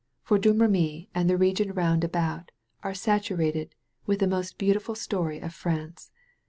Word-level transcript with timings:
For 0.23 0.39
Domiemy 0.39 1.09
and 1.13 1.29
the 1.29 1.37
region 1.37 1.73
round 1.73 2.03
about 2.03 2.49
are 2.81 2.95
saturated 2.95 3.75
with 4.07 4.17
the 4.17 4.25
most 4.27 4.57
beautiful 4.57 4.95
stoiy 4.95 5.43
of 5.45 5.53
France. 5.53 6.09